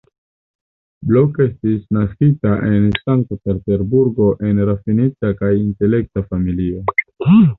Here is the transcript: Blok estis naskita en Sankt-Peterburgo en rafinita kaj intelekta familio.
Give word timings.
Blok 1.09 1.35
estis 1.43 1.75
naskita 1.97 2.53
en 2.69 2.87
Sankt-Peterburgo 3.03 4.31
en 4.49 4.63
rafinita 4.71 5.31
kaj 5.43 5.55
intelekta 5.67 6.27
familio. 6.33 6.83